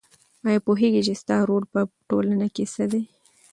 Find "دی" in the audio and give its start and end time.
2.91-3.01